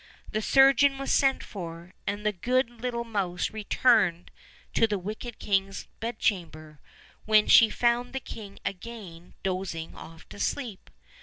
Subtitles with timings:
[0.31, 4.31] The surgeon was sent for, and the good little mouse returned
[4.73, 6.79] to the wicked king's bedchamber,
[7.25, 10.89] when she found the king again dozing off to sleep.